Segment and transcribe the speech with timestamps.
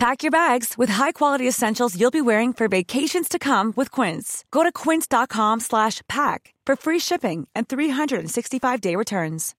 [0.00, 4.46] Pack your bags with high-quality essentials you'll be wearing for vacations to come with Quince.
[4.50, 9.54] Go to quince.com slash pack for free shipping and 365-day returns.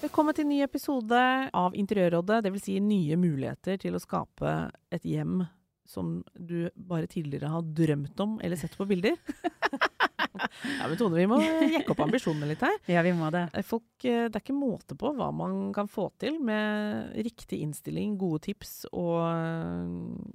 [0.00, 2.62] Velkommen er til en ny episode av Interiørrådet, dvs.
[2.68, 4.54] Si nye muligheter til å skape
[4.94, 5.42] et hjem
[5.88, 9.16] som du bare tidligere har drømt om eller sett på bilder.
[10.78, 12.78] ja, men Tone, vi må jekke opp ambisjonene litt her.
[12.90, 13.48] Ja, vi må det.
[13.66, 18.16] Folk, eh, det er ikke måte på hva man kan få til med riktig innstilling,
[18.20, 20.32] gode tips og eh,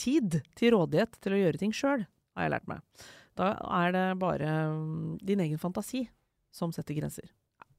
[0.00, 3.06] tid til rådighet til å gjøre ting sjøl, har jeg lært meg.
[3.36, 6.06] Da er det bare mm, din egen fantasi
[6.54, 7.28] som setter grenser.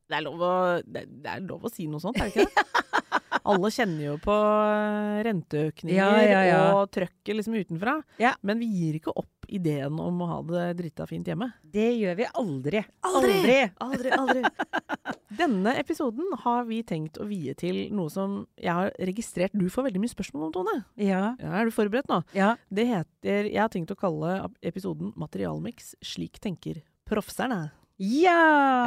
[0.08, 0.53] Det er lov å,
[0.86, 3.03] det er lov å si noe sånt, er det ikke det?
[3.48, 6.62] Alle kjenner jo på eh, renteøkninger Ja, ja, ja.
[6.78, 7.98] og trøkket liksom utenfra.
[8.45, 11.48] Men vi gir ikke opp ideen om å ha det drita fint hjemme.
[11.64, 12.81] Det gjør vi aldri.
[13.08, 13.59] Aldri!
[13.86, 14.44] Aldri, aldri.
[15.40, 19.88] Denne episoden har vi tenkt å vie til noe som jeg har registrert du får
[19.88, 20.75] veldig mye spørsmål om, Tone.
[21.00, 21.34] Ja.
[21.40, 22.22] Ja, er du forberedt nå?
[22.36, 22.53] ja.
[22.68, 27.70] Det heter Jeg har tenkt å kalle episoden Materialmix Slik tenker proffserne.
[27.98, 28.34] Ja!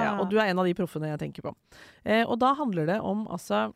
[0.05, 1.55] Ja, og du er en av de proffene jeg tenker på.
[2.05, 3.71] Eh, og da handler det om altså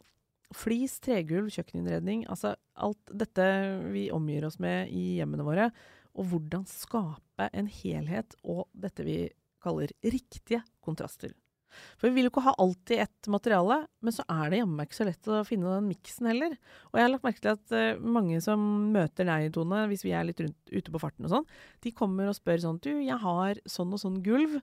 [0.57, 2.25] flis, tregulv, kjøkkeninnredning.
[2.31, 3.47] Altså alt dette
[3.95, 5.71] vi omgir oss med i hjemmene våre.
[6.15, 9.19] Og hvordan skape en helhet og dette vi
[9.65, 11.33] kaller riktige kontraster.
[11.99, 14.99] For vi vil jo ikke ha alltid ett materiale, men så er det jammen ikke
[14.99, 16.57] så lett å finne den miksen heller.
[16.93, 18.63] Og jeg har lagt merke til at eh, mange som
[18.95, 21.49] møter deg, Tone, hvis vi er litt rundt, ute på farten og sånn,
[21.85, 24.61] de kommer og spør sånn Du, jeg har sånn og sånn gulv.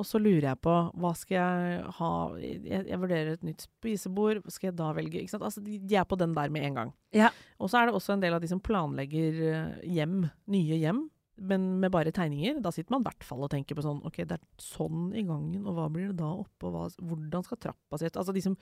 [0.00, 2.10] Og så lurer jeg på hva skal jeg ha
[2.40, 5.20] Jeg, jeg vurderer et nytt spisebord, hva skal jeg da velge?
[5.20, 5.44] Ikke sant?
[5.44, 6.92] Altså, de, de er på den der med en gang.
[7.12, 7.28] Ja.
[7.60, 10.22] Og så er det også en del av de som planlegger eh, hjem,
[10.54, 11.04] nye hjem,
[11.42, 12.62] men med bare tegninger.
[12.64, 15.26] Da sitter man i hvert fall og tenker på sånn Ok, det er sånn i
[15.28, 18.20] gangen, og hva blir det da oppe, og hva, hvordan skal trappa se ut?
[18.24, 18.56] Altså de som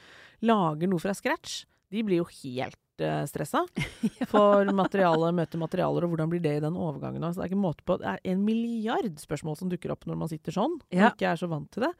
[0.47, 2.79] lager noe fra scratch, de blir jo helt
[3.31, 3.65] stressa
[4.33, 7.23] for materiale, møte materialer, og hvordan blir det i den overgangen.
[7.25, 7.97] Altså, det er ikke måte på.
[8.03, 11.11] Det er en milliard spørsmål som dukker opp når man sitter sånn, og Ja.
[11.15, 11.93] ikke er så vant til det.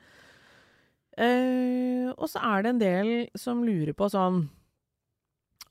[1.21, 4.45] Eh, og så er det en del som lurer på sånn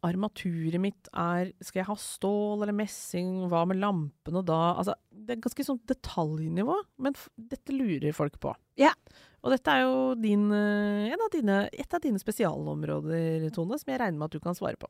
[0.05, 3.49] Armaturet mitt er Skal jeg ha stål eller messing?
[3.51, 4.59] Hva med lampene da?
[4.79, 7.17] Altså, det er ganske sånn detaljnivå, men
[7.51, 8.53] dette lurer folk på.
[8.79, 8.93] Ja.
[9.39, 13.99] Og dette er jo din, eh, av dine, et av dine spesialområder, Tone, som jeg
[14.01, 14.89] regner med at du kan svare på.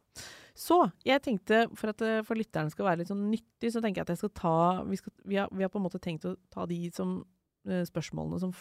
[0.57, 4.01] Så jeg tenkte, for at eh, for lytterne skal være litt sånn nyttig, så tenker
[4.01, 4.55] jeg at jeg skal ta
[4.89, 7.19] Vi, skal, vi, har, vi har på en måte tenkt å ta de som,
[7.67, 8.53] eh, spørsmålene som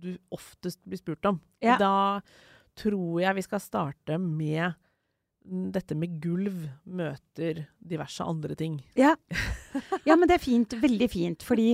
[0.00, 1.40] du oftest blir spurt om.
[1.60, 1.76] Ja.
[1.80, 2.20] Da
[2.78, 4.72] tror jeg vi skal starte med
[5.44, 8.78] dette med gulv møter diverse andre ting.
[8.98, 9.14] Ja.
[10.08, 10.76] ja, men det er fint.
[10.82, 11.46] Veldig fint.
[11.46, 11.72] Fordi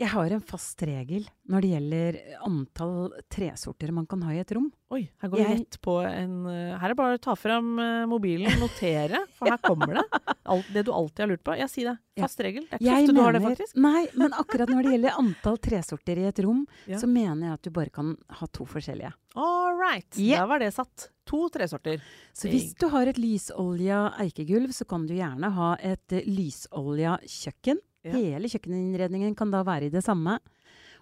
[0.00, 4.52] jeg har en fast regel når det gjelder antall tresorter man kan ha i et
[4.56, 4.70] rom.
[4.90, 7.34] Oi, her går vi Jeg- rett på en eh, Her er det bare å ta
[7.38, 10.04] fram mobilen mobilen, notere, for her kommer det.
[10.50, 11.54] Alt, det du alltid har lurt på.
[11.58, 11.96] Ja, si det.
[12.18, 12.66] Fast regel.
[12.70, 13.76] Det er ikke ofte du har det, faktisk.
[13.80, 16.98] Nei, men akkurat når det gjelder antall tresorter i et rom, Ja.
[16.98, 19.12] så mener jeg at du bare kan ha to forskjellige.
[19.36, 20.08] All right.
[20.18, 20.40] Yeah.
[20.42, 21.08] Da var det satt.
[21.30, 22.00] To tresorter.
[22.34, 27.18] Så hvis du har et lysolja eikegulv, så kan du gjerne ha et eh, lysolja
[27.24, 27.78] kjøkken.
[28.06, 28.14] Ja.
[28.16, 30.38] Hele kjøkkeninnredningen kan da være i det samme.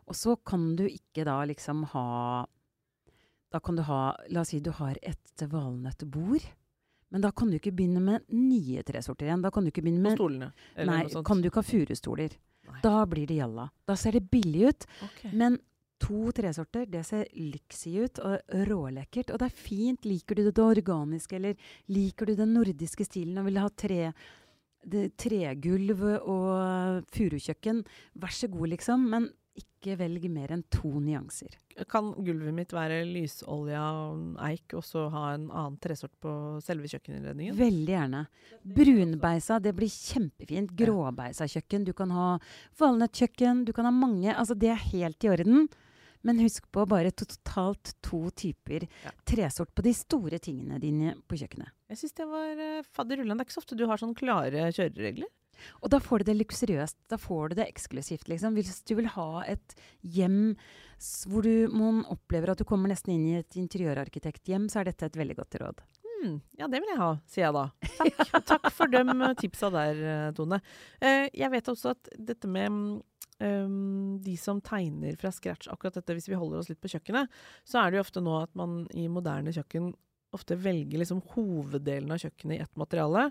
[0.08, 2.46] Og så kan du ikke da liksom ha
[3.52, 6.44] Da kan du ha La oss si du har et valnøttbord.
[7.10, 9.42] Men da kan du ikke begynne med nye tresorter igjen.
[9.44, 10.50] Da kan du ikke begynne På med stolene.
[10.76, 12.36] eller Nei, kan du ikke ha furustoler.
[12.82, 13.70] Da blir det jalla.
[13.88, 14.86] Da ser det billig ut.
[15.06, 15.30] Okay.
[15.32, 15.56] Men
[15.98, 19.32] to tresorter, det ser lyksig ut og rålekkert.
[19.32, 20.04] Og det er fint.
[20.04, 21.56] Liker du det organiske, eller
[21.88, 24.12] liker du den nordiske stilen og vil ha tre,
[24.84, 27.82] det, tregulv og furukjøkken,
[28.18, 29.08] vær så god, liksom.
[29.12, 31.54] Men ikke velg mer enn to nyanser.
[31.90, 33.82] Kan gulvet mitt være lysolja
[34.48, 36.32] eik, og så ha en annen tresort på
[36.64, 37.56] selve kjøkkeninnredningen?
[37.58, 38.22] Veldig gjerne.
[38.78, 40.74] Brunbeisa, det blir kjempefint.
[40.78, 41.86] Gråbeisa kjøkken.
[41.86, 42.30] Du kan ha
[42.80, 43.64] valnøttkjøkken.
[43.68, 44.32] Du kan ha mange.
[44.34, 45.68] Altså, det er helt i orden.
[46.26, 48.88] Men husk på bare totalt to typer
[49.28, 51.70] tresort på de store tingene dine på kjøkkenet.
[51.88, 53.38] Jeg syns det var uh, fadderullan.
[53.38, 55.30] Det er ikke så ofte du har sånn klare kjøreregler.
[55.82, 56.98] Og da får du det luksuriøst.
[57.10, 58.56] Da får du det eksklusivt, liksom.
[58.58, 60.54] Hvis du vil ha et hjem
[61.30, 65.06] hvor du, man opplever at du kommer nesten inn i et interiørarkitekthjem, så er dette
[65.06, 65.82] et veldig godt råd.
[66.08, 67.66] Hmm, ja, det vil jeg ha, sier jeg da.
[68.18, 70.58] Takk, Takk for de eh, tipsa der, eh, Tone.
[70.98, 73.04] Eh, jeg vet også at dette med
[73.38, 77.30] Um, de som tegner fra scratch, akkurat dette hvis vi holder oss litt på kjøkkenet,
[77.62, 79.92] så er det jo ofte nå at man i moderne kjøkken
[80.36, 83.28] ofte velger liksom hoveddelen av kjøkkenet i ett materiale.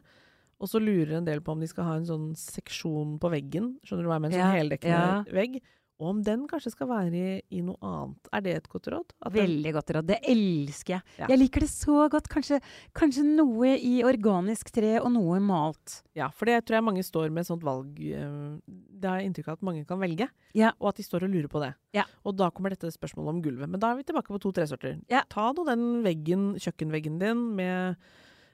[0.57, 3.75] Og så lurer en del på om de skal ha en sånn seksjon på veggen,
[3.85, 5.35] skjønner du hva jeg mener, sånn Ja, heldekkende ja.
[5.37, 5.59] vegg.
[5.97, 8.27] Og om den kanskje skal være i, i noe annet.
[8.37, 9.13] Er det et godt råd?
[9.25, 10.05] At Veldig godt råd.
[10.11, 11.05] Det elsker jeg.
[11.17, 11.29] Ja.
[11.31, 12.29] Jeg liker det så godt.
[12.29, 12.59] Kanskje,
[12.97, 16.03] kanskje noe i organisk tre og noe malt.
[16.17, 19.31] Ja, for det tror jeg mange står med et sånt valg eh, Det har jeg
[19.31, 20.71] inntrykk av at mange kan velge, Ja.
[20.77, 21.71] og at de står og lurer på det.
[21.97, 22.05] Ja.
[22.25, 23.69] Og da kommer dette spørsmålet om gulvet.
[23.69, 24.99] Men da er vi tilbake på to tresorter.
[25.33, 27.97] Ta nå den veggen, kjøkkenveggen din med,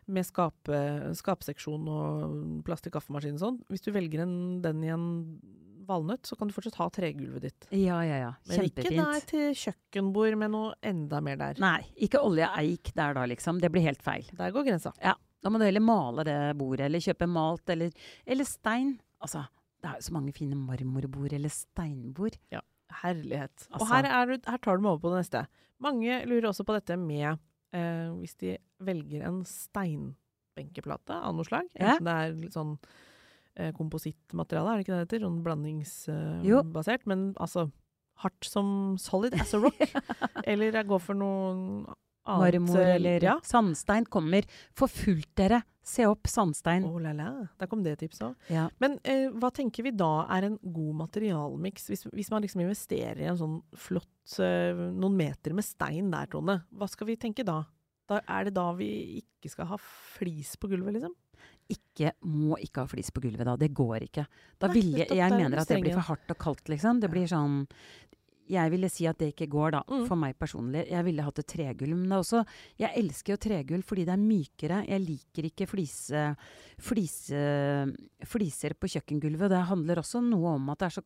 [0.08, 0.80] med skape,
[1.20, 3.60] skapseksjon og plass til kaffemaskin og sånn.
[3.72, 5.06] Hvis du velger en, den i en
[5.88, 7.68] valnøtt, så kan du fortsatt ha tregulvet ditt.
[7.76, 8.32] Ja, ja, ja.
[8.48, 8.78] Kjempefint.
[8.78, 11.60] Men ikke der til kjøkkenbord med noe enda mer der.
[11.64, 13.60] Nei, ikke olje eik der da, liksom.
[13.64, 14.28] Det blir helt feil.
[14.38, 14.94] Der går grensa.
[15.04, 15.16] Ja.
[15.44, 17.92] Da må du heller male det bordet, eller kjøpe malt, eller,
[18.26, 18.94] eller stein.
[19.24, 19.44] Altså,
[19.84, 22.38] det er jo så mange fine marmorbord eller steinbord.
[22.54, 22.62] Ja,
[23.02, 23.68] Herlighet.
[23.74, 25.48] Og Altså- her, er du, her tar du meg over på det neste.
[25.82, 27.40] Mange lurer også på dette med
[27.76, 31.70] eh, hvis de velger en steinbenkeplate av noe slag.
[31.78, 31.96] Ja.
[31.96, 32.76] Enten det er litt sånn
[33.58, 35.26] eh, komposittmateriale, er det ikke det det heter?
[35.28, 36.44] Sånn blandingsbasert.
[36.46, 37.10] blandingsbasert.
[37.10, 37.70] men altså
[38.24, 39.80] hardt som solid as a rock.
[40.50, 42.00] Eller jeg går for noe annet.
[42.26, 43.36] Marmor eh, eller Ja.
[43.44, 44.44] sandstein kommer
[44.76, 45.62] for fullt, dere.
[45.84, 46.86] Se opp sandstein.
[46.88, 47.48] Oh la la.
[47.60, 48.36] Der kom det tipset òg.
[48.50, 48.70] Ja.
[48.80, 51.90] Men eh, hva tenker vi da er en god materialmiks?
[51.92, 56.30] Hvis, hvis man liksom investerer i en sånn flott eh, noen meter med stein der,
[56.32, 56.62] Trone?
[56.72, 57.66] hva skal vi tenke da?
[58.08, 58.22] da?
[58.28, 61.14] Er det da vi ikke skal ha flis på gulvet, liksom?
[61.72, 63.58] Ikke, må ikke ha flis på gulvet da.
[63.60, 64.24] Det går ikke.
[64.60, 67.00] Da Nei, vil jeg, jeg er mener at det blir for hardt og kaldt, liksom.
[67.04, 67.66] Det blir sånn
[68.50, 69.82] Jeg ville si at det ikke går, da.
[69.88, 70.06] Mm.
[70.08, 70.88] For meg personlig.
[70.90, 71.96] Jeg ville hatt et tregulv.
[71.96, 72.46] Men også
[72.78, 74.82] Jeg elsker jo tregulv fordi det er mykere.
[74.88, 76.36] Jeg liker ikke flise,
[76.84, 77.44] flise,
[78.28, 79.50] fliser på kjøkkengulvet.
[79.54, 81.06] Det handler også noe om at det er så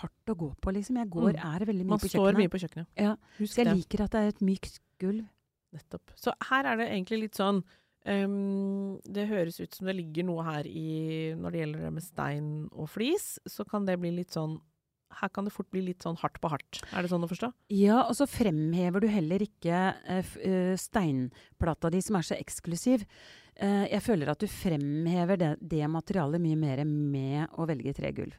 [0.00, 0.96] hardt å gå på, liksom.
[0.98, 1.54] Jeg går, Mm.
[1.54, 2.38] er veldig mye Man på står kjøkkenet.
[2.42, 2.86] mye på kjøkkenet.
[2.98, 3.76] Ja, Husk Så jeg det.
[3.76, 5.24] liker at det er et mykt gulv.
[5.72, 6.10] Nettopp.
[6.16, 7.62] Så her er det egentlig litt sånn
[8.08, 12.02] Um, Det høres ut som det ligger noe her i Når det gjelder det med
[12.04, 14.60] stein og flis, så kan det bli litt sånn
[15.20, 16.80] Her kan det fort bli litt sånn hardt på hardt.
[16.92, 17.50] Er det sånn å forstå?
[17.72, 23.06] Ja, og så fremhever du heller ikke uh, steinplata di, som er så eksklusiv.
[23.56, 28.36] Uh, jeg føler at du fremhever det, det materialet mye mer med å velge tregulv.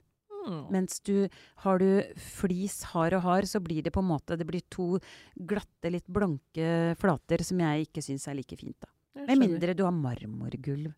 [0.48, 0.68] Hmm.
[0.72, 1.28] Mens du
[1.64, 1.90] har du
[2.22, 4.96] flis hard og hard, så blir det på en måte Det blir to
[5.36, 8.78] glatte, litt blanke flater som jeg ikke syns er like fint.
[8.80, 8.92] da.
[9.28, 10.94] Med mindre du har marmorgulv.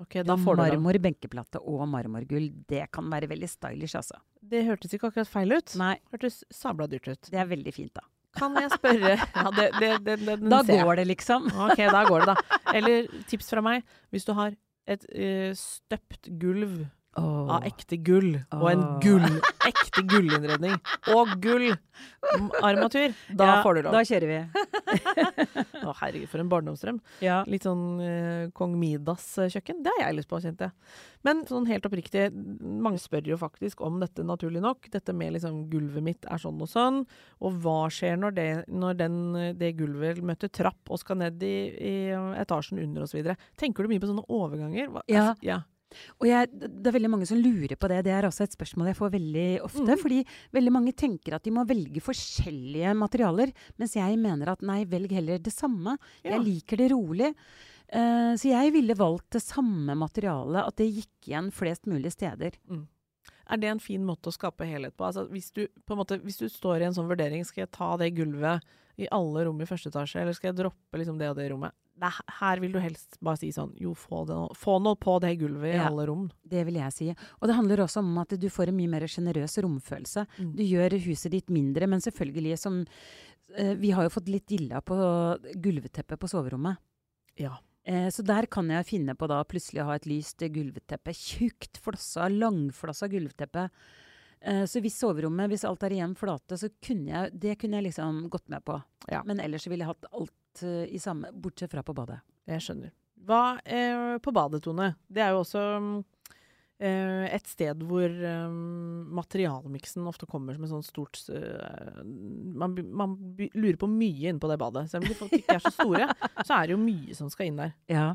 [0.00, 0.56] Ok, da får.
[0.56, 2.48] Marmor, benkeplate og marmorgull.
[2.68, 4.16] Det kan være veldig stylish, altså.
[4.40, 5.74] Det hørtes ikke akkurat feil ut.
[5.80, 7.28] Nei, Hørtes sabla dyrt ut.
[7.28, 8.06] det er veldig fint, da.
[8.38, 11.50] Kan jeg spørre Ja, det, det, det, Da går det, liksom.
[11.66, 12.58] Ok, da går det, da.
[12.78, 13.84] Eller tips fra meg.
[14.14, 14.56] Hvis du har
[14.90, 16.86] et uh, støpt gulv
[17.18, 19.24] av ekte gull, og en gull,
[19.66, 20.76] ekte gullinnredning,
[21.14, 21.72] og gull
[22.62, 23.92] armatur, da Ja, får du lov.
[23.96, 24.38] Da kjører vi.
[25.86, 27.00] Å, herregud, for en barndomsdrøm.
[27.24, 27.40] Ja.
[27.50, 29.82] Litt sånn eh, kong Midas-kjøkken.
[29.84, 30.94] Det har jeg lyst på, kjente jeg.
[31.26, 32.28] Men sånn helt oppriktig,
[32.62, 34.88] mange spør jo faktisk om dette, naturlig nok.
[34.92, 37.02] Dette med liksom gulvet mitt er sånn og sånn.
[37.44, 39.18] Og hva skjer når det, når den,
[39.60, 41.94] det gulvet møter trapp og skal ned i, i
[42.40, 43.34] etasjen under osv.?
[43.60, 44.88] Tenker du mye på sånne overganger?
[44.94, 45.32] Hva, Ja.
[45.44, 45.60] ja.
[46.20, 48.02] Og jeg, det er veldig mange som lurer på det.
[48.06, 49.88] Det er også et spørsmål jeg får veldig ofte.
[49.88, 50.02] Mm.
[50.02, 50.20] Fordi
[50.56, 53.54] veldig mange tenker at de må velge forskjellige materialer.
[53.80, 55.96] Mens jeg mener at nei, velg heller det samme.
[56.22, 56.36] Ja.
[56.36, 57.34] Jeg liker det rolig.
[57.90, 62.54] Uh, så jeg ville valgt det samme materialet, at det gikk igjen flest mulig steder.
[63.50, 65.04] Er det en fin måte å skape helhet på?
[65.08, 67.96] Altså, hvis, du, på måte, hvis du står i en sånn vurdering, skal jeg ta
[68.00, 68.62] det gulvet
[69.00, 71.74] i alle rom i første etasje, eller skal jeg droppe liksom det og det rommet?
[72.00, 75.34] Er, her vil du helst bare si sånn Jo, få, det, få noe på det
[75.42, 75.88] gulvet i Ja.
[75.90, 76.30] alle rom.
[76.48, 77.08] Det vil jeg si.
[77.40, 80.24] Og det handler også om at du får en mye mer sjenerøs romfølelse.
[80.38, 80.54] Mm.
[80.56, 82.78] Du gjør huset ditt mindre, men selvfølgelig som
[83.56, 84.96] eh, Vi har jo fått litt dilla på
[85.60, 86.78] gulvteppet på soverommet.
[87.36, 87.58] Ja.
[87.90, 91.14] Eh, så der kan jeg finne på da plutselig å ha et lyst gulvteppe.
[91.16, 93.66] Tjukt flossa, langflossa gulvteppe.
[94.40, 97.90] Eh, så hvis soverommet, hvis alt er igjen flate, så kunne jeg Det kunne jeg
[97.90, 98.78] liksom gått med på.
[99.10, 99.24] Ja.
[99.26, 102.20] Men ellers ville jeg hatt alt eh, i samme, bortsett fra på badet.
[102.46, 102.94] Jeg skjønner.
[103.26, 104.94] Hva er på badet, Tone?
[105.08, 105.98] Det er jo også mm,
[106.80, 108.52] et sted hvor eh,
[109.20, 113.18] materialmiksen ofte kommer som et sånt stort eh, man, man
[113.52, 114.86] lurer på mye inne på det badet.
[114.88, 116.08] Selv om de folk ikke er så store,
[116.46, 117.74] så er det jo mye som skal inn der.
[117.92, 118.08] Ja.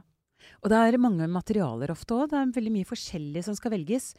[0.63, 2.31] Og det er mange materialer ofte òg.
[2.31, 4.11] Det er veldig mye forskjellig som skal velges.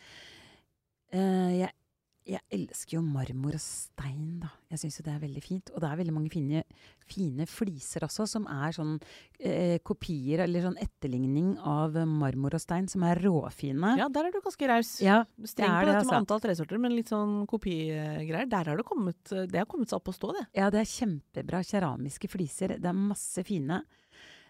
[1.14, 1.72] Eh, jeg
[2.26, 4.48] Jeg elsker jo marmor og stein, da.
[4.72, 5.70] Jeg syns jo det er veldig fint.
[5.72, 6.62] Og det er veldig mange fine,
[7.06, 8.96] fine fliser også, som er sånn
[9.38, 13.94] eh, kopier eller sånn etterligning av marmor og stein, som er råfine.
[14.00, 14.96] Ja, der er du ganske raus.
[15.04, 16.18] Ja, Streng det på det, dette med altså.
[16.24, 18.50] antall tresorter, men litt sånn kopigreier.
[18.50, 20.48] Der har det kommet Det har kommet seg opp å stå, det.
[20.58, 22.74] Ja, det er kjempebra keramiske fliser.
[22.82, 23.84] Det er masse fine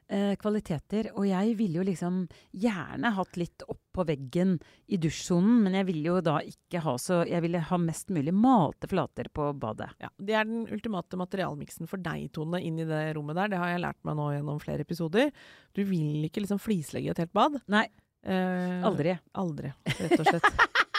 [0.08, 1.08] eh, kvaliteter.
[1.16, 2.22] Og jeg ville jo liksom
[2.52, 4.56] gjerne hatt litt opp på veggen
[4.92, 8.34] i dusjsonen, men jeg ville jo da ikke ha så Jeg ville ha mest mulig
[8.36, 9.88] malte flater på badet.
[10.02, 13.48] Ja, Det er den ultimate materialmiksen for deg, Tone, inn i det rommet der.
[13.54, 15.32] Det har jeg lært meg nå gjennom flere episoder.
[15.72, 17.60] Du vil ikke liksom flislegge et helt bad.
[17.68, 17.86] Nei,
[18.26, 19.12] Eh, aldri.
[19.38, 20.46] Aldri, rett og slett.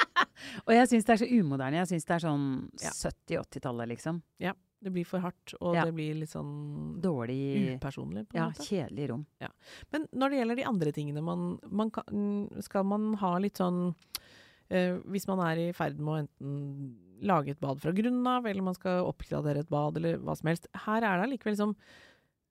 [0.67, 1.81] Og jeg syns det er så umoderne.
[1.81, 2.45] Jeg syns det er sånn
[2.79, 2.91] Ja.
[2.95, 4.21] 70-80-tallet, liksom.
[4.83, 5.85] Det blir for hardt, og Ja.
[5.85, 8.67] det blir litt sånn Dårlig upersonlig, på en Ja, måte.
[8.67, 9.25] kjedelig rom.
[9.91, 13.95] Men når det gjelder de andre tingene man, man kan, Skal man ha litt sånn
[14.69, 18.45] eh, Hvis man er i ferd med å enten lage et bad fra grunnen av,
[18.45, 20.67] eller man skal oppgradere et bad, eller hva som helst.
[20.85, 21.75] Her er det allikevel liksom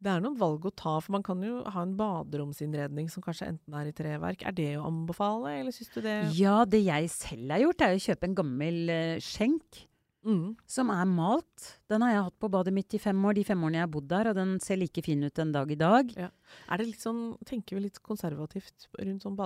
[0.03, 3.47] Det er noen valg å ta, for man kan jo ha en baderomsinnredning som kanskje
[3.55, 4.43] enten er i treverk.
[4.45, 7.95] Er det å anbefale, eller syns du det Ja, det jeg selv har gjort, er
[7.95, 9.87] å kjøpe en gammel eh, skjenk.
[10.27, 10.47] Mm.
[10.77, 11.67] Som er malt.
[11.91, 13.93] Den har jeg hatt på badet mitt i fem år, de fem årene jeg har
[13.97, 16.15] bodd der, og den ser like fin ut en dag i dag.
[16.19, 19.37] Er det litt sånn Tenker vi litt konservativt rundt sånn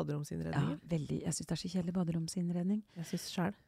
[0.57, 1.21] Ja, veldig.
[1.27, 2.81] Jeg syns det er så kjedelig baderomsinnredning.
[2.97, 3.59] Jeg syns sjæl.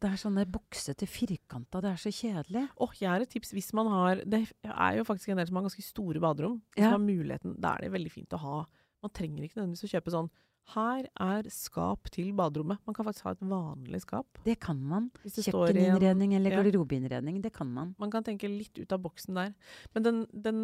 [0.00, 2.62] Det er sånne buksete, firkanta, det er så kjedelig.
[2.80, 5.58] Åh, jeg har et tips hvis man har Det er jo faktisk en del som
[5.58, 6.60] har ganske store baderom.
[6.76, 8.60] Som har muligheten Da er det veldig fint å ha
[9.02, 10.30] Man trenger ikke nødvendigvis å kjøpe sånn
[10.70, 12.80] Her er skap til baderommet.
[12.86, 14.40] Man kan faktisk ha et vanlig skap.
[14.44, 15.10] Det kan man.
[15.24, 16.60] Kjøkkeninnredning eller ja.
[16.60, 17.94] garderobeinnredning, det kan man.
[18.00, 19.54] Man kan tenke litt ut av boksen der.
[19.94, 20.60] Men den, den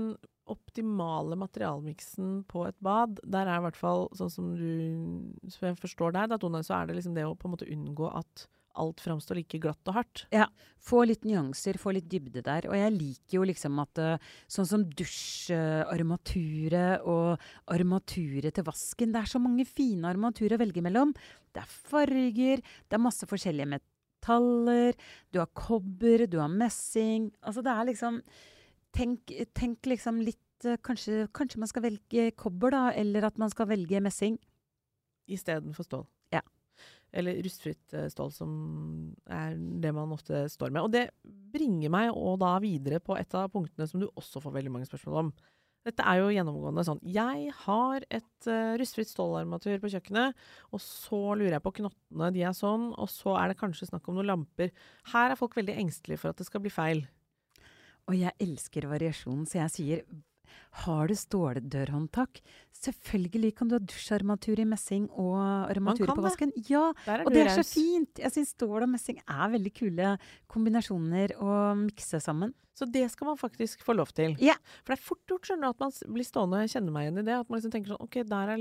[0.46, 4.68] optimale materialmiksen på et bad, der er i hvert fall sånn som du
[5.50, 7.70] Som jeg forstår deg, da, Tone, så er det liksom det å på en måte
[7.70, 8.46] unngå at
[8.80, 10.22] alt framstår like glatt og hardt.
[10.34, 10.46] Ja.
[10.82, 12.68] Få litt nyanser, få litt dybde der.
[12.70, 17.38] Og jeg liker jo liksom at eh, sånn som dusjarmaturet og
[17.72, 21.10] armaturet til vasken Det er så mange fine armaturer å velge mellom.
[21.52, 24.92] Det er farger, det er masse forskjellige metaller,
[25.32, 27.22] du har kobber, du har messing.
[27.42, 28.14] Altså det er liksom
[28.96, 33.50] Tenk, tenk liksom litt eh, kanskje, kanskje man skal velge kobber, da, eller at man
[33.52, 34.38] skal velge messing.
[35.28, 36.06] Istedenfor stål.
[37.16, 38.54] Eller rustfritt eh, stål, som
[39.32, 40.84] er det man ofte står med.
[40.84, 44.58] Og det bringer meg og da videre på et av punktene som du også får
[44.58, 45.36] veldig mange spørsmål om.
[45.86, 50.34] Dette er jo gjennomgående sånn Jeg har et uh, rustfritt stålarmatur på kjøkkenet,
[50.74, 54.08] og så lurer jeg på knottene, de er sånn, og så er det kanskje snakk
[54.10, 54.72] om noen lamper.
[55.12, 57.04] Her er folk veldig engstelige for at det skal bli feil.
[58.10, 60.02] Og jeg elsker variasjonen, så jeg sier
[60.82, 62.40] har du ståldørhåndtak?
[62.76, 65.38] Selvfølgelig kan du ha dusjarmatur i messing og
[65.70, 66.26] armatur på på det.
[66.28, 66.52] vasken.
[66.68, 66.90] Ja,
[67.24, 68.22] og det er så fint!
[68.22, 70.14] Jeg syns stål og messing er veldig kule
[70.52, 72.54] kombinasjoner å mikse sammen.
[72.76, 74.34] Så det skal man faktisk få lov til.
[74.44, 74.58] Ja.
[74.84, 77.22] For det er fort gjort skjønner du, at man blir stående og kjenner meg igjen
[77.22, 77.38] i det.
[77.40, 78.60] At man liksom tenker sånn OK, der er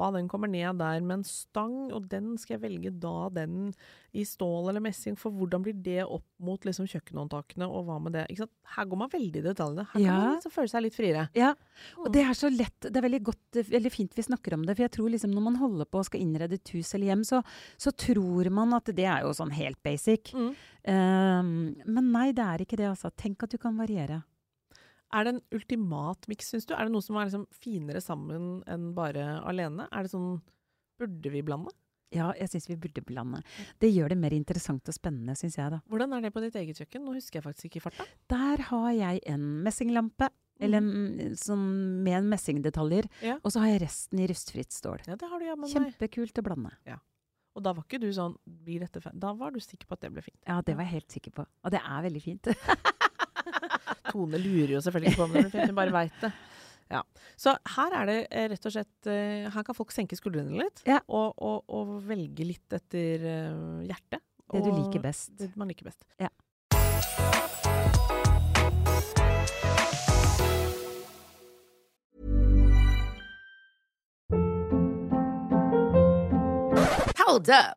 [0.00, 3.72] lampa, den kommer ned der med en stang, og den skal jeg velge da den
[4.12, 5.16] i stål eller messing.
[5.16, 8.26] For hvordan blir det opp mot liksom kjøkkenhåndtakene, og hva med det?
[8.74, 9.86] Her går man veldig i detaljene.
[9.92, 11.28] Her kan man liksom føle seg litt friere.
[11.36, 11.52] Ja,
[11.98, 12.80] og det er så lett.
[12.80, 14.76] Det er veldig godt, veldig fint vi snakker om det.
[14.76, 17.24] For jeg tror liksom når man holder på og skal innrede et hus eller hjem,
[17.26, 17.42] så,
[17.80, 20.32] så tror man at det er jo sånn helt basic.
[20.34, 20.50] Mm.
[20.80, 21.54] Um,
[21.84, 23.12] men nei, det er ikke det, altså.
[23.12, 24.22] Tenk at du kan variere.
[25.10, 26.74] Er det en ultimat miks, syns du?
[26.76, 29.88] Er det noe som er liksom finere sammen enn bare alene?
[29.90, 30.40] Er det sånn
[31.00, 31.72] Burde vi blande?
[32.12, 33.38] Ja, jeg syns vi burde blande.
[33.80, 35.78] Det gjør det mer interessant og spennende, syns jeg, da.
[35.88, 37.04] Hvordan er det på ditt eget kjøkken?
[37.06, 38.06] Nå husker jeg faktisk ikke i farta.
[38.32, 40.28] Der har jeg en messinglampe.
[40.60, 41.62] Eller mm, sånn
[42.04, 43.06] med en messingdetaljer.
[43.24, 43.38] Ja.
[43.40, 45.06] Og så har jeg resten i rustfritt stål.
[45.08, 46.74] Ja, det har du ja, med Kjempekult å blande.
[46.84, 46.98] Ja.
[47.56, 48.36] Og da var ikke du sånn?
[48.44, 50.38] Da var du sikker på at det ble fint.
[50.44, 51.46] Ja, det var jeg helt sikker på.
[51.64, 52.50] Og det er veldig fint.
[54.10, 56.32] Tone lurer jo selvfølgelig ikke på om det blir fint, hun bare veit det.
[56.90, 57.02] Ja.
[57.38, 60.82] Så her er det eh, rett og slett eh, Her kan folk senke skuldrene litt
[60.88, 60.98] Ja.
[61.06, 64.24] og, og, og velge litt etter eh, hjertet.
[64.50, 65.30] Det du liker best.
[65.38, 66.02] Det man liker best.
[66.18, 66.32] Ja.
[77.18, 77.76] Hold up.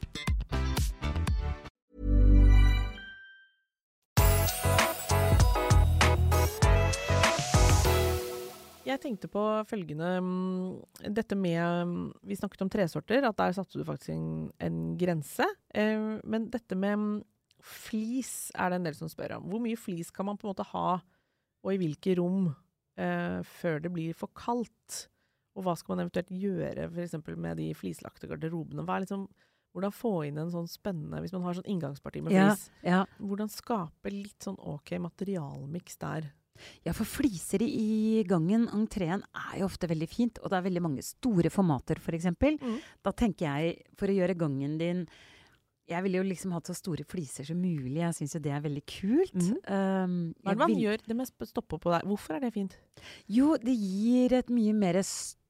[8.91, 13.79] jeg tenkte på følgende mm, Dette med mm, Vi snakket om tresorter, at der satte
[13.79, 15.47] du faktisk en, en grense.
[15.73, 17.13] Eh, men dette med mm,
[17.61, 19.47] flis er det en del som spør om.
[19.51, 20.99] Hvor mye flis kan man på en måte ha,
[21.61, 22.49] og i hvilke rom,
[22.97, 25.05] eh, før det blir for kaldt?
[25.57, 27.17] Og hva skal man eventuelt gjøre f.eks.
[27.35, 28.85] med de flislagte garderobene?
[28.87, 29.25] Hva er liksom,
[29.75, 33.01] hvordan få inn en sånn spennende Hvis man har sånn inngangsparti med Ja, flis, ja.
[33.19, 36.31] hvordan skape litt sånn ok materialmiks der?
[36.85, 40.39] Ja, for fliser i gangen, entreen, er jo ofte veldig fint.
[40.43, 42.25] Og det er veldig mange store formater, f.eks.
[42.61, 42.79] Mm.
[43.03, 45.05] Da tenker jeg, for å gjøre gangen din
[45.91, 47.97] Jeg ville jo liksom hatt så store fliser som mulig.
[47.99, 49.33] Jeg syns jo det er veldig kult.
[49.33, 49.57] Mm.
[49.67, 51.01] Um, Hva er det man vil- gjør?
[51.07, 52.05] Det med å stoppe på der.
[52.07, 52.77] Hvorfor er det fint?
[53.27, 55.01] Jo, det gir et mye mer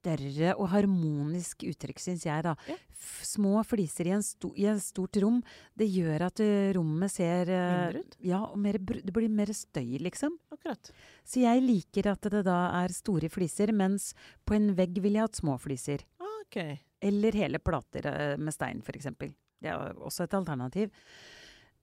[0.01, 2.55] større og harmonisk uttrykk, syns jeg, da.
[2.70, 2.77] Ja.
[3.25, 5.39] Små fliser i, en sto i et stort rom,
[5.77, 8.17] det gjør at eh, rommet ser eh, Mindre ut?
[8.31, 10.38] Ja, og mer, det blir mer støy, liksom.
[10.53, 10.91] Akkurat.
[11.25, 14.12] Så jeg liker at det da er store fliser, mens
[14.46, 16.05] på en vegg ville jeg hatt små fliser.
[16.43, 16.81] Okay.
[17.01, 19.13] Eller hele plater eh, med stein, f.eks.
[19.62, 20.91] Det er også et alternativ.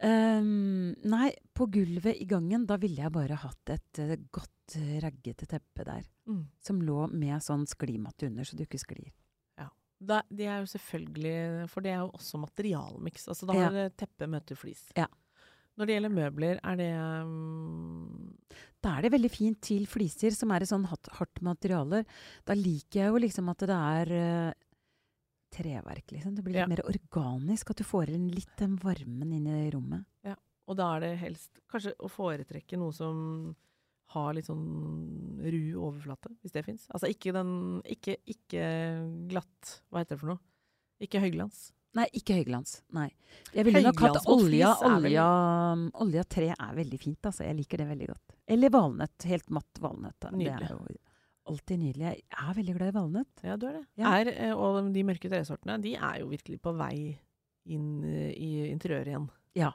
[0.05, 4.93] Ehm, nei, på gulvet i gangen, da ville jeg bare hatt et uh, godt, uh,
[5.03, 6.05] raggete teppe der.
[6.31, 6.45] Mm.
[6.63, 9.11] Som lå med sånn sklimatte under, så du ikke sklir.
[9.99, 13.29] Da, det er jo selvfølgelig For det er jo også materialmiks.
[13.33, 13.65] Altså da Ja.
[13.67, 14.85] har det teppe møter flis.
[14.97, 15.09] Ja.
[15.79, 18.35] Når det gjelder møbler, er det um,
[18.83, 21.43] Da er det veldig fint til fliser, som er et sånn hardt, materialer.
[21.43, 22.05] materiale.
[22.47, 24.53] Da liker jeg jo liksom at det er eh,
[25.51, 26.35] treverk, liksom.
[26.37, 26.67] Det blir litt Ja.
[26.67, 27.71] mer organisk.
[27.71, 30.05] At du får inn litt den varmen inn i rommet.
[30.25, 30.35] Ja,
[30.69, 33.57] Og da er det helst kanskje å foretrekke noe som
[34.11, 36.87] har litt sånn ru overflate, hvis det fins.
[36.95, 40.39] Altså ikke den Ikke, ikke glatt Hva heter det for noe?
[41.01, 41.73] Ikke høyglans.
[41.95, 42.83] Nei, ikke høyglans.
[42.93, 43.11] Nei.
[43.55, 44.75] Jeg ville nok hatt olja.
[44.81, 47.45] vel- Olja, olja tre er veldig fint, altså.
[47.45, 48.35] Jeg liker det veldig godt.
[48.47, 49.23] Eller valnøtt.
[49.25, 50.21] Helt matt valnøtt.
[50.33, 50.59] Nydelig.
[50.59, 50.97] Det er jo
[51.49, 52.13] alltid nydelig.
[52.15, 53.43] Jeg er veldig glad i valnøtt.
[53.47, 53.85] Ja, du er det.
[54.01, 54.15] Ja.
[54.21, 57.19] Er, eh, og de mørke tresortene, de er jo virkelig på vei
[57.69, 59.29] inn eh, i interiøret igjen.
[59.59, 59.73] Ja.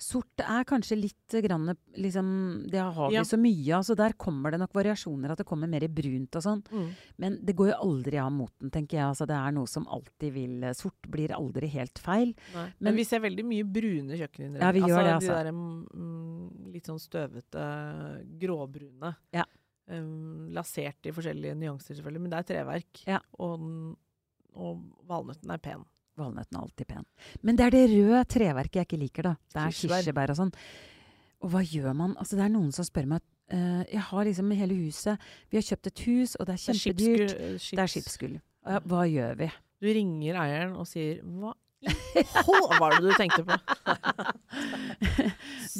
[0.00, 1.68] Sort er kanskje litt grann,
[2.00, 2.28] liksom,
[2.72, 3.20] Det har vi Ja.
[3.28, 5.30] så mye av, så der kommer det nok variasjoner.
[5.34, 6.62] At det kommer mer i brunt og sånn.
[7.18, 9.04] Men det går jo aldri av moten, tenker jeg.
[9.04, 12.32] Altså, det er noe som alltid vil Sort blir aldri helt feil.
[12.54, 14.64] Men, Men- vi ser veldig mye brune kjøkkeninnredninger.
[14.64, 15.44] Ja, vi gjør det, De altså.
[15.44, 17.68] der mm, litt sånn støvete,
[18.40, 19.14] gråbrune.
[19.34, 19.44] Ja.
[19.86, 22.22] Um, lasert i forskjellige nyanser, selvfølgelig.
[22.24, 23.02] Men det er treverk.
[23.06, 23.20] Ja.
[23.38, 23.68] Og,
[24.58, 25.84] og valnøtten er pen.
[26.16, 27.06] Valnøtten er alltid pen.
[27.46, 29.34] Men det er det røde treverket jeg ikke liker, da.
[29.52, 30.32] Det er Kirsebær.
[30.32, 30.52] og sånn.
[31.44, 32.16] Og hva gjør man?
[32.16, 33.22] Altså, det er noen som spør meg
[33.52, 36.80] uh, Jeg har liksom hele huset Vi har kjøpt et hus, og det er er
[36.80, 37.36] kjempedyrt.
[37.60, 38.38] Det er skipsgull.
[38.66, 39.50] Uh, hva gjør vi?
[39.76, 41.52] Du ringer eieren og sier 'hva
[41.84, 43.58] i hå var det du tenkte på'?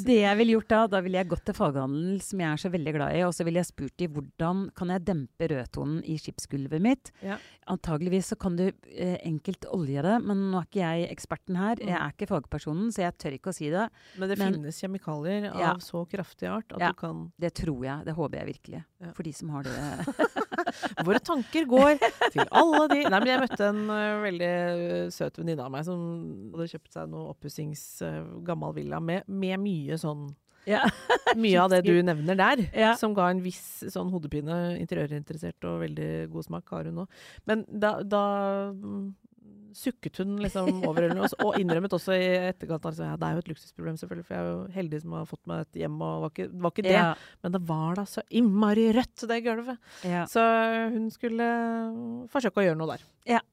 [0.07, 2.69] Det jeg ville gjort da, da ville jeg gått til faghandelen, som jeg er så
[2.69, 6.19] veldig glad i, og så ville jeg spurt de hvordan kan jeg dempe rødtonen i
[6.21, 7.09] skipsgulvet mitt.
[7.25, 7.39] Ja.
[7.73, 11.81] Antageligvis så kan du eh, enkelt olje det, men nå er ikke jeg eksperten her.
[11.81, 13.87] Jeg er ikke fagpersonen, så jeg tør ikke å si det.
[14.21, 15.73] Men det Men- finnes kjemikalier av Ja.
[15.81, 16.91] så kraftig art at Ja.
[16.93, 18.05] du kan Det tror jeg.
[18.05, 18.83] Det håper jeg virkelig.
[19.01, 19.11] Ja.
[19.13, 19.73] For de som har det.
[21.05, 21.97] Våre tanker går
[22.31, 24.53] til alle de Nei, men jeg møtte en uh, veldig
[25.07, 26.03] ø, søt venninne av meg som
[26.53, 28.11] hadde kjøpt seg noe oppussings ø,
[28.47, 30.27] gammel villa med, med mye sånn
[30.67, 30.81] ja.
[31.39, 32.89] Mye av det du nevner der, Ja.
[32.99, 34.75] som ga en viss sånn hodepine.
[34.81, 37.05] Interiørinteressert og veldig god smak har hun nå.
[37.47, 38.23] Men da, da
[38.75, 39.05] mm,
[39.77, 43.45] sukket hun liksom over ølen, og innrømmet også i etterkant at ja, det er jo
[43.45, 46.25] et luksusproblem, selvfølgelig, for jeg er jo heldig som har fått meg et hjem, og
[46.25, 46.95] var ikke, var ikke det.
[46.99, 47.07] Ja.
[47.45, 49.91] Men det var da så innmari rødt, det gulvet.
[50.03, 50.27] Ja.
[50.27, 50.43] Så
[50.97, 51.47] hun skulle
[52.35, 53.07] forsøke å gjøre noe der.
[53.37, 53.43] Ja.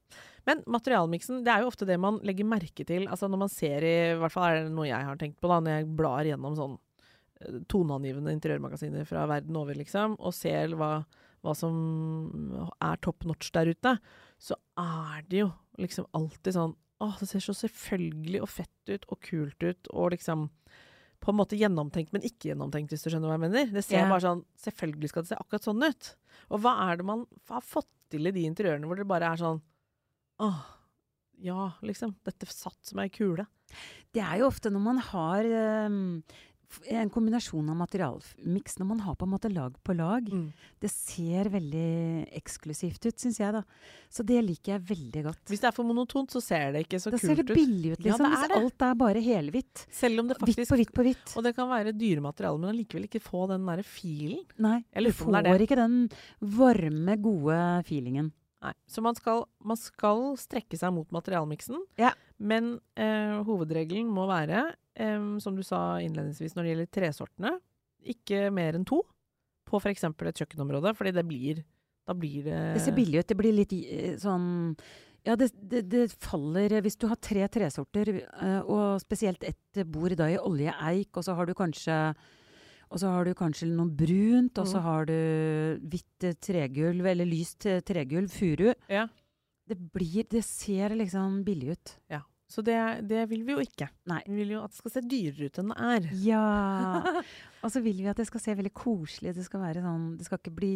[0.45, 3.07] Men materialmiksen, det er jo ofte det man legger merke til.
[3.09, 5.49] Altså når man ser i I hvert fall er det noe jeg har tenkt på
[5.51, 10.77] da, når jeg blar gjennom sånn eh, toneangivende interiørmagasiner fra verden over, liksom, og ser
[10.77, 10.91] hva,
[11.45, 11.75] hva som
[12.77, 13.97] er top notch der ute,
[14.37, 19.05] så er det jo liksom alltid sånn Å, det ser så selvfølgelig og fett ut
[19.11, 20.45] og kult ut, og liksom
[21.19, 23.71] på en måte gjennomtenkt, men ikke gjennomtenkt, hvis du skjønner hva jeg mener.
[23.73, 24.11] Det ser yeah.
[24.11, 26.09] bare sånn Selvfølgelig skal det se akkurat sånn ut.
[26.53, 29.41] Og hva er det man har fått til i de interiørene hvor det bare er
[29.41, 29.59] sånn
[30.43, 30.63] Åh,
[31.43, 32.15] ja, liksom.
[32.25, 33.45] Dette satt som ei kule.
[34.15, 35.47] Det er jo ofte når man har
[35.87, 36.21] um,
[36.91, 40.27] en kombinasjon av materialmiks, når man har på en måte lag på lag.
[40.81, 43.61] Det ser veldig eksklusivt ut, syns jeg, da.
[44.11, 45.43] Så det liker jeg veldig godt.
[45.51, 47.55] Hvis det er for monotont, så ser det ikke så Da kult ser det ut.
[47.59, 48.25] billig ut, Ja, liksom.
[48.25, 48.61] det er hvis det.
[48.63, 49.85] alt er bare helhvitt.
[49.91, 51.35] Selv om det faktisk Hvitt på hvitt på hvitt.
[51.37, 54.43] Og det kan være dyre materialer, men allikevel ikke få den derre filen.
[54.57, 55.61] Nei, du får det.
[55.67, 55.99] ikke den
[56.41, 58.31] varme, gode feelingen.
[58.63, 58.71] Nei.
[58.89, 62.13] Så man skal, man skal strekke seg mot materialmiksen, Ja.
[62.39, 67.53] men eh, hovedregelen må være, eh, som du sa innledningsvis når det gjelder tresortene,
[68.05, 69.01] ikke mer enn to
[69.65, 70.03] på f.eks.
[70.05, 71.63] et kjøkkenområde, fordi det blir
[72.05, 73.27] Da blir det Det ser billig ut.
[73.27, 74.75] Det blir litt eh, sånn
[75.25, 79.81] Ja, det, det, det faller eh, Hvis du har tre tresorter, eh, og spesielt ett
[79.89, 81.97] bord da i olje eik, og så har du kanskje
[82.89, 84.83] og så har du kanskje noe brunt, og så Mm.
[84.83, 85.15] har du
[85.89, 88.73] hvitt eh, tregulv, eller lyst eh, tregulv, furu.
[88.89, 89.07] Ja.
[89.67, 91.97] Det blir Det ser liksom billig ut.
[92.09, 92.21] ja.
[92.47, 92.75] Så det,
[93.09, 93.87] det vil vi jo ikke.
[94.05, 94.19] Nei.
[94.27, 96.03] Vi vil jo at det skal se dyrere ut enn det er.
[96.21, 97.01] Ja.
[97.65, 99.35] Og så vil vi at det skal se veldig koselig ut.
[99.39, 100.69] Det skal være sånn Det skal ikke bli,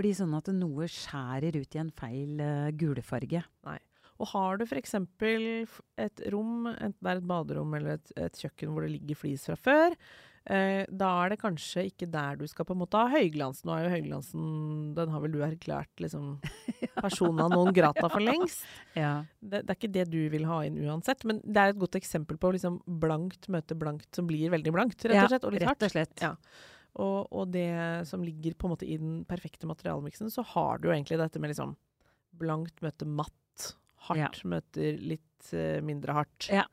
[0.00, 3.42] bli sånn at noe skjærer ut i en feil uh, gulefarge.
[4.20, 4.94] Og har du f.eks.
[6.00, 9.44] et rom, enten det er et baderom eller et, et kjøkken hvor det ligger flis
[9.44, 9.94] fra før,
[10.48, 13.62] eh, da er det kanskje ikke der du skal på en måte ha høyglans.
[13.66, 14.46] Nå er jo høyglansen
[14.96, 16.38] Den har vel du erklært liksom
[17.04, 18.64] persona non grata for lengst.
[18.98, 19.22] Ja.
[19.38, 21.96] Det, det er ikke det du vil ha inn uansett, men det er et godt
[22.00, 25.46] eksempel på liksom blankt møte blankt som blir veldig blankt, rett og slett.
[25.46, 25.78] Og litt hardt.
[25.78, 26.24] rett og slett.
[26.24, 26.34] Ja.
[26.98, 27.70] Og, og det
[28.10, 31.42] som ligger på en måte i den perfekte materialmiksen, så har du jo egentlig dette
[31.42, 31.76] med liksom
[32.40, 33.70] blankt møter matt,
[34.08, 36.50] hardt møter litt uh, mindre hardt.
[36.50, 36.66] Ja.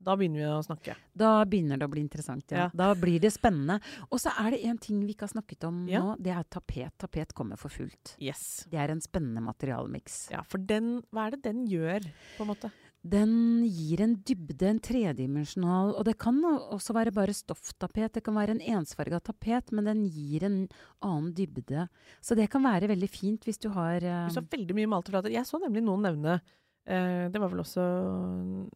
[0.00, 0.94] Da begynner vi å snakke.
[1.18, 2.66] Da begynner det å bli interessant, ja.
[2.66, 2.70] Ja.
[2.74, 3.80] Da blir det spennende.
[4.12, 6.00] Og så er det en ting vi ikke har snakket om Ja.
[6.00, 6.16] nå.
[6.22, 6.92] Det er tapet.
[6.98, 8.14] Tapet kommer for fullt.
[8.20, 8.64] Yes.
[8.70, 10.30] Det er en spennende materialmiks.
[10.30, 12.00] Ja, for den Hva er det den gjør,
[12.36, 12.70] på en måte?
[13.08, 18.12] Den gir en dybde, en tredimensjonal Og det kan også være bare stofftapet.
[18.12, 20.68] Det kan være en ensfarga tapet, men den gir en
[21.02, 21.88] annen dybde.
[22.20, 25.10] Så det kan være veldig fint hvis du har Hvis Du sa veldig mye malte
[25.10, 25.30] flater.
[25.30, 26.40] Jeg så nemlig noen nevne
[26.88, 27.82] Det var vel også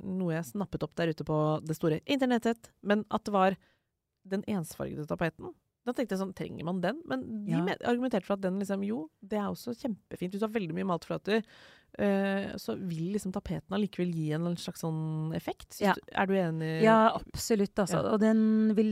[0.05, 2.69] noe jeg snappet opp der ute på det store internettet.
[2.85, 3.57] Men at det var
[4.29, 5.55] den ensfargede tapeten.
[5.85, 7.01] Da tenkte jeg sånn, trenger man den?
[7.11, 7.75] Men de Ja.
[7.91, 10.31] argumenterte for at den liksom, jo, det er også kjempefint.
[10.31, 11.43] Hvis du har veldig mye maltflater,
[11.99, 15.81] eh, så vil liksom tapeten allikevel gi en slags sånn effekt.
[15.81, 15.95] Ja.
[15.95, 16.83] du- Er du enig?
[16.83, 17.99] Ja, absolutt, altså.
[18.05, 18.13] Ja.
[18.13, 18.91] Og den vil,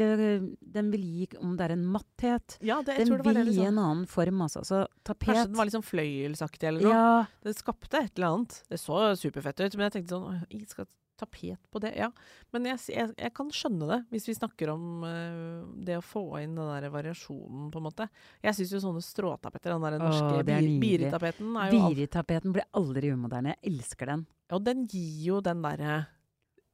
[0.61, 3.50] den vil gi, om det er en matthet Ja, det, Den tror det vil gi
[3.61, 3.66] liksom.
[3.68, 4.61] en annen form, altså.
[4.64, 6.92] Så tapet Kanskje den var sånn fløyelsaktig eller noe.
[6.92, 8.62] Ja, Det skapte et eller annet.
[8.68, 10.87] Det så superfett ut, men jeg tenkte sånn jeg skal
[11.20, 11.92] tapet på det.
[11.98, 12.09] Ja.
[12.54, 16.24] Men jeg, jeg, jeg kan skjønne det, hvis vi snakker om uh, det å få
[16.40, 18.09] inn den der variasjonen, på en måte.
[18.44, 23.12] Jeg syns jo sånne stråtapeter, den der norske det er jo alt, Biritapeten blir aldri
[23.14, 23.54] umoderne.
[23.59, 24.26] Jeg elsker den.
[24.56, 25.98] Og den gir jo den derre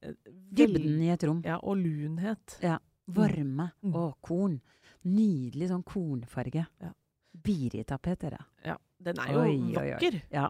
[0.07, 0.13] uh,
[0.57, 1.43] Dybden i et rom.
[1.45, 2.59] Ja, og lunhet.
[2.65, 2.79] Ja.
[3.07, 3.93] Varme Mm.
[3.95, 4.57] og korn.
[5.07, 6.65] Nydelig sånn kornfarge.
[6.83, 6.93] Ja.
[7.47, 8.41] Biritapet, dere.
[8.65, 10.23] Ja, den er jo Oi, oi, oi.
[10.33, 10.49] Ja.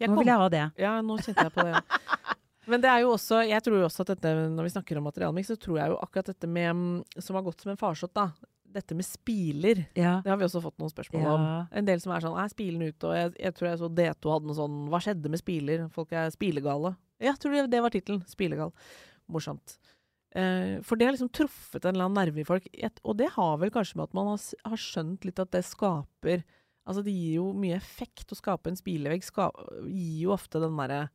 [0.00, 0.64] Jeg Nå vil jeg ha det.
[0.80, 1.74] Ja, nå kjente jeg på det.
[1.76, 2.16] Ja.
[2.66, 5.06] Men det er jo også, jeg tror jo også at dette, når vi snakker om
[5.06, 8.14] materialmiks, så tror jeg jo akkurat dette med, mm, som har gått som en farsott,
[8.16, 8.30] da,
[8.76, 10.20] dette med spiler, Ja.
[10.24, 11.44] det har vi også fått noen spørsmål om.
[11.72, 13.06] En del som er sånn, er spilen ute?
[13.08, 15.86] Og jeg, jeg tror jeg så D2 hadde noe sånn, hva skjedde med spiler?
[15.94, 16.96] Folk er spilegale.
[17.22, 18.24] Ja, tror det, det var tittelen.
[18.28, 18.74] Spilegal.
[19.32, 19.78] Morsomt.
[20.36, 22.66] Eh, for det har liksom truffet en eller annen nerve i folk.
[23.06, 26.44] Og det har vel kanskje med at man har, har skjønt litt at det skaper
[26.86, 29.24] Altså det gir jo mye effekt å skape en spilevegg.
[29.26, 29.48] Ska,
[29.90, 31.08] gir jo ofte den derre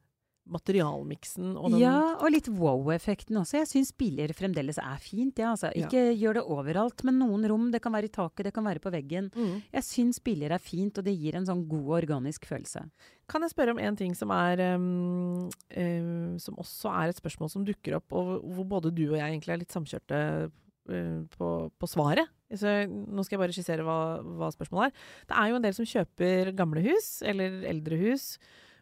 [0.49, 3.59] materialmiksen og den ja, og litt wow-effekten også.
[3.59, 5.37] Jeg syns biler fremdeles er fint.
[5.39, 5.69] Ja, altså.
[5.77, 5.85] Ja.
[5.85, 7.69] Ikke gjør det overalt, men noen rom.
[7.73, 9.29] Det kan være i taket, det kan være på veggen.
[9.35, 9.61] Mm.
[9.77, 12.83] Jeg syns biler er fint, og det gir en sånn god organisk følelse.
[13.31, 17.53] Kan jeg spørre om en ting som er um, um, Som også er et spørsmål
[17.53, 21.51] som dukker opp, og hvor både du og jeg egentlig er litt samkjørte uh, på,
[21.71, 22.33] på svaret.
[22.51, 23.99] Så nå skal jeg bare skissere hva,
[24.41, 25.07] hva spørsmålet er.
[25.29, 28.33] Det er jo en del som kjøper gamle hus, eller eldre hus,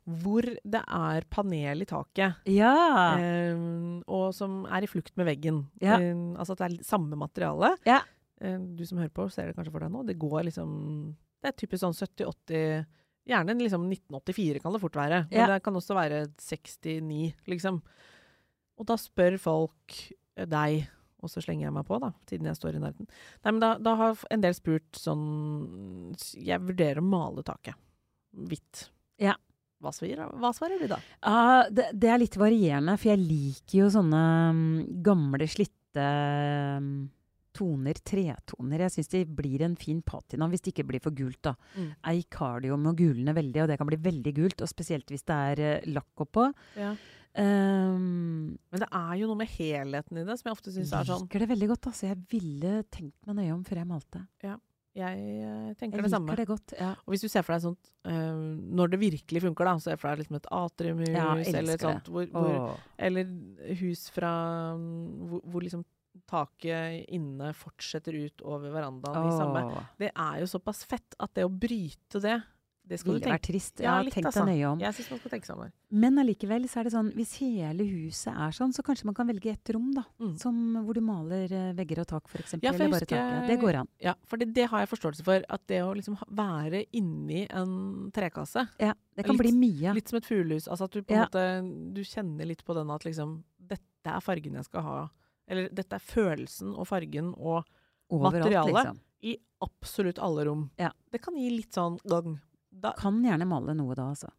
[0.05, 2.39] hvor det er panel i taket.
[2.49, 3.17] Ja!
[3.19, 5.63] eh, og som er i flukt med veggen.
[5.81, 5.97] Ja.
[5.99, 7.75] Eh, altså at det er samme materiale.
[7.85, 7.99] Ja.
[8.41, 10.05] Eh, du som hører på, ser det kanskje for deg nå.
[10.07, 12.85] Det går liksom Det er typisk sånn 70-80
[13.29, 15.19] Gjerne liksom 1984 kan det fort være.
[15.29, 15.47] Men Ja.
[15.53, 17.81] det kan også være 69, liksom.
[18.79, 19.97] Og da spør folk
[20.35, 20.87] eh, deg,
[21.21, 23.07] og så slenger jeg meg på, da, siden jeg står i nærheten.
[23.43, 27.75] Nei, men da, da har en del spurt sånn Jeg vurderer å male taket
[28.33, 28.87] hvitt.
[29.19, 29.35] Ja.
[29.79, 30.97] Hva svarer, hva svarer du da?
[31.23, 34.65] Uh, det, det er litt varierende, for jeg liker jo sånne um,
[35.05, 36.07] gamle, slitte
[36.75, 37.07] um,
[37.55, 38.83] toner, tretoner.
[38.85, 41.55] Jeg syns det blir en fin patina hvis det ikke blir for gult, da.
[41.77, 41.93] Mm.
[42.11, 44.65] Eik har det jo med å gulne veldig, og det kan bli veldig gult.
[44.65, 46.49] Og spesielt hvis det er uh, lakk oppå.
[46.79, 46.93] Ja.
[47.39, 51.05] Um, Men det er jo noe med helheten i det som jeg ofte syns er
[51.07, 51.91] sånn liker det veldig godt.
[51.91, 52.09] Altså.
[52.09, 54.23] Jeg ville tenkt meg nøye om før jeg malte.
[54.99, 56.31] Jeg eh, tenker Jeg det samme.
[56.31, 56.73] liker det godt.
[56.79, 56.89] Ja.
[57.05, 58.41] Og hvis du ser for deg sånt uh,
[58.79, 62.11] Når det virkelig funker, da, så ser for deg liksom et atriumhus Ja, eller sånt
[62.11, 62.75] hvor, hvor,
[63.09, 63.31] Eller
[63.79, 64.33] hus fra
[64.75, 64.99] mm,
[65.31, 65.85] hvor, hvor liksom
[66.29, 71.45] taket inne fortsetter ut over verandaen i samme Det er jo såpass fett at det
[71.47, 72.39] å bryte det
[72.89, 73.79] Det skal ville du vært trist.
[73.85, 74.41] Ja, litt, tenk altså.
[74.47, 74.79] deg nøye om.
[74.81, 75.71] Jeg syns man skal tenke seg om.
[76.03, 79.29] Men allikevel så er det sånn, hvis hele huset er sånn, så kanskje man kan
[79.29, 80.03] velge ett rom, da.
[80.19, 80.31] Mm.
[80.41, 82.55] Som hvor du maler eh, vegger og tak, f.eks.
[82.63, 83.47] Ja, eller bare taket.
[83.51, 83.91] Det går an.
[84.01, 85.45] Ja, for det, det har jeg forståelse for.
[85.49, 89.93] At det å liksom være inni en trekasse, Ja, det kan Litt- bli mye.
[89.93, 91.25] litt som et fuglehus Altså at du på en Ja.
[91.27, 95.09] måte Du kjenner litt på den at liksom Dette er fargen jeg skal ha.
[95.47, 97.65] Eller dette er følelsen og fargen og
[98.09, 98.73] Overalt, materialet.
[98.73, 98.99] liksom.
[99.21, 100.69] i absolutt alle rom.
[100.79, 100.91] Ja.
[101.11, 102.39] Det kan gi litt sånn gang.
[102.79, 104.31] Da, Kan gjerne male noe da, altså.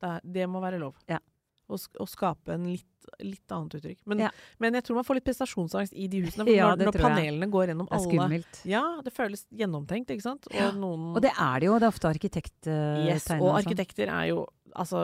[0.00, 0.96] det, det må være lov.
[1.10, 1.18] Ja.
[1.64, 4.00] Å, å skape en litt, litt annet uttrykk.
[4.10, 4.30] Men, Ja.
[4.60, 6.44] men jeg tror man får litt prestasjonsangst i de husene.
[6.52, 7.14] Ja, når, når tror jeg.
[7.16, 8.58] panelene går gjennom alle Det er alle skummelt.
[8.68, 10.44] Ja, det føles gjennomtenkt, ikke sant?
[10.50, 11.78] Og Ja, noen Og det er det jo.
[11.80, 14.44] Det er ofte arkitekttegn Yes, og arkitekter er jo
[14.74, 14.98] Altså,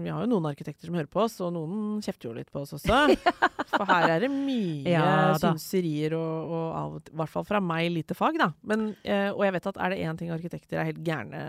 [0.00, 2.62] vi har jo noen arkitekter som hører på oss, og noen kjefter jo litt på
[2.62, 3.02] oss også.
[3.76, 7.90] For her er det mye Ja, synserier og, og av i hvert fall fra meg,
[7.92, 8.46] lite fag, da.
[8.64, 11.42] Men, eh, og jeg vet at er det én ting arkitekter er helt gærne,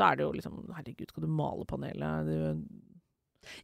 [0.00, 2.30] så er det jo liksom Herregud, skal du male panelet?
[2.30, 2.64] Du,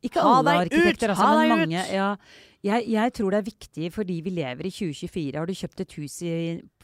[0.04, 1.82] Ikke alle arkitekter, altså, men mange.
[1.92, 2.10] Ja,
[2.66, 5.36] jeg, jeg tror det er viktig fordi vi lever i 2024.
[5.40, 6.32] Har du kjøpt et hus i,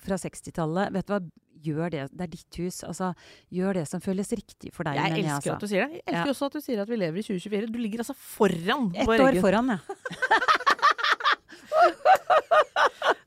[0.00, 1.20] fra 60-tallet, vet du hva,
[1.62, 2.04] gjør det.
[2.10, 2.80] Det er ditt hus.
[2.88, 3.12] Altså,
[3.54, 4.96] gjør det som føles riktig for deg.
[4.98, 5.52] jeg elsker elsker altså.
[5.54, 5.92] at du sier det.
[6.00, 6.32] Jeg elsker Ja.
[6.34, 7.70] også at du sier at vi lever i 2024.
[7.70, 9.78] Du ligger altså foran Ett år foran, ja.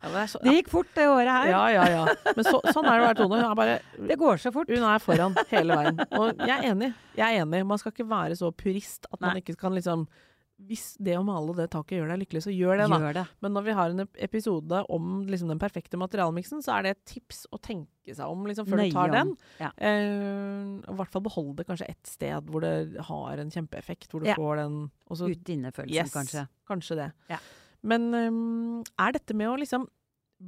[0.06, 1.48] Ja, så, Det gikk fort, det året her.
[1.50, 2.06] ja, ja, ja.
[2.36, 3.42] Men så, sånn er det å være Tone.
[3.42, 3.80] Hun er bare
[4.12, 4.70] Det går så fort.
[4.70, 6.00] Hun er foran hele veien.
[6.20, 6.94] Og jeg er enig.
[7.18, 7.66] Jeg er enig.
[7.66, 10.08] Man skal ikke være så purist at man ikke kan liksom
[10.56, 12.98] Hvis det å male det taket gjør deg lykkelig, så gjør det, da.
[13.04, 13.24] Gjør det.
[13.44, 17.02] Men når vi har en episode om liksom, den perfekte materialmiksen, så er det et
[17.12, 19.16] tips å tenke seg om liksom, før Nøye du tar om.
[19.18, 19.34] den.
[19.60, 19.72] Ja.
[19.76, 24.08] Eh, I hvert fall beholde det kanskje ett sted hvor det har en kjempeeffekt.
[24.14, 24.36] Hvor du Ja.
[24.40, 24.78] får den
[25.10, 26.14] og så- Ute-inne-følelsen, Yes.
[26.16, 26.48] kanskje.
[26.72, 27.12] Kanskje det.
[27.30, 27.38] Ja.
[27.84, 29.90] Men um, er dette med å liksom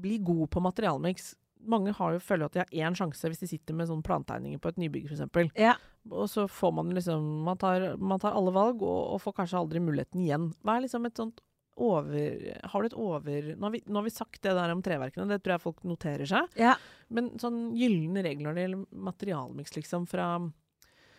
[0.01, 1.35] bli god på materialmiks
[1.67, 4.61] Mange har jo føler at de har én sjanse hvis de sitter med sånne plantegninger
[4.61, 5.49] på et nybygg f.eks.
[5.57, 5.73] Ja.
[6.13, 9.59] Og så får man liksom Man tar, man tar alle valg og, og får kanskje
[9.59, 10.51] aldri muligheten igjen.
[10.61, 11.41] Hva er liksom et sånt
[11.77, 14.83] over Har du et over Nå har vi, nå har vi sagt det der om
[14.85, 16.55] treverkene, det tror jeg folk noterer seg.
[16.59, 16.75] Ja.
[17.13, 20.29] Men sånn gylne regler når det gjelder materialmiks, liksom, fra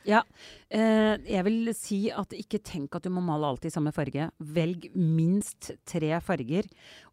[0.07, 0.23] Ja.
[0.71, 4.29] Eh, jeg vil si at ikke tenk at du må male alt i samme farge.
[4.39, 6.69] Velg minst tre farger,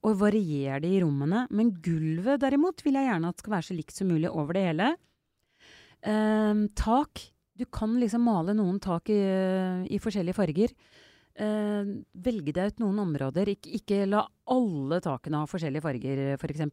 [0.06, 1.46] og varier det i rommene.
[1.50, 4.68] Men gulvet derimot vil jeg gjerne at skal være så likt som mulig over det
[4.70, 4.92] hele.
[6.06, 7.26] Eh, tak.
[7.56, 9.22] Du kan liksom male noen tak i,
[9.88, 10.76] i forskjellige farger.
[11.36, 11.94] Eh,
[12.24, 13.52] velge deg ut noen områder.
[13.52, 16.68] Ik ikke la alle takene ha forskjellige farger, f.eks.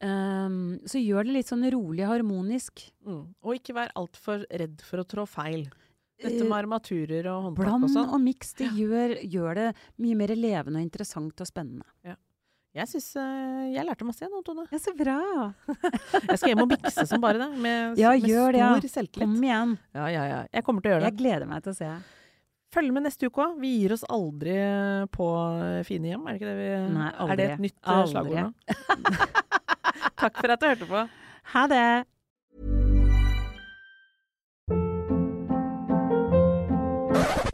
[0.00, 2.84] Um, så gjør det litt sånn rolig harmonisk.
[3.06, 3.22] mm.
[3.42, 5.66] Og ikke vær altfor redd for å trå feil.
[6.18, 8.08] Dette Eh, med armaturer og håndtak og Bland sånn.
[8.14, 9.66] og miks, det gjør, gjør det
[10.02, 11.86] mye mer levende og interessant og spennende.
[12.74, 13.14] Jeg syns
[13.74, 14.66] Jeg lærte masse igjen nå, Tone.
[14.70, 15.54] Ja, så bra!
[16.28, 17.48] Jeg skal hjem og mikse som bare det.
[17.58, 18.70] Med, Ja, med gjør det, ja.
[18.78, 19.24] stor selvtillit.
[19.24, 19.72] Kom igjen.
[19.94, 20.40] Ja, ja, ja.
[20.52, 21.10] Jeg kommer til å gjøre det.
[21.12, 21.90] Jeg gleder meg til å se.
[22.74, 23.54] Følg med neste uke òg.
[23.62, 24.56] Vi gir oss aldri
[25.14, 25.28] på
[25.88, 26.26] fine hjem.
[26.28, 28.12] Er det ikke det vi Nei, Er det et nytt eh, Aldri.
[28.12, 28.52] slagord nå?
[30.20, 31.04] Takk for at du hørte på.
[31.54, 31.88] Ha det!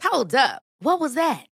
[0.03, 0.61] Hold up.
[0.81, 1.45] What was that?